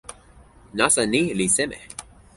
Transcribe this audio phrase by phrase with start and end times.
[0.77, 1.79] nasa ni li seme?